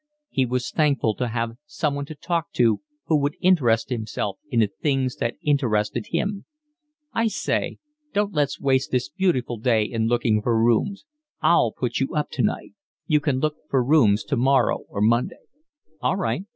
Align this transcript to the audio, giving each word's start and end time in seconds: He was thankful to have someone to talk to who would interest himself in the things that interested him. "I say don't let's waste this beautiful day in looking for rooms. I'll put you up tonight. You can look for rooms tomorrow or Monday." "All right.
He 0.31 0.47
was 0.47 0.71
thankful 0.71 1.13
to 1.17 1.27
have 1.27 1.57
someone 1.67 2.05
to 2.05 2.15
talk 2.15 2.51
to 2.53 2.81
who 3.05 3.17
would 3.19 3.35
interest 3.39 3.91
himself 3.91 4.39
in 4.49 4.61
the 4.61 4.71
things 4.81 5.17
that 5.17 5.35
interested 5.43 6.07
him. 6.09 6.45
"I 7.13 7.27
say 7.27 7.77
don't 8.11 8.33
let's 8.33 8.59
waste 8.59 8.89
this 8.89 9.09
beautiful 9.09 9.59
day 9.59 9.83
in 9.83 10.07
looking 10.07 10.41
for 10.41 10.57
rooms. 10.59 11.05
I'll 11.41 11.71
put 11.71 11.99
you 11.99 12.15
up 12.15 12.31
tonight. 12.31 12.73
You 13.05 13.19
can 13.19 13.37
look 13.37 13.57
for 13.69 13.83
rooms 13.83 14.23
tomorrow 14.23 14.79
or 14.89 15.01
Monday." 15.01 15.45
"All 16.01 16.15
right. 16.17 16.45